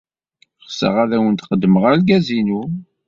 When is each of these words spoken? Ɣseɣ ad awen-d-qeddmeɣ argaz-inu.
Ɣseɣ 0.65 0.95
ad 1.03 1.11
awen-d-qeddmeɣ 1.17 1.83
argaz-inu. 1.91 2.61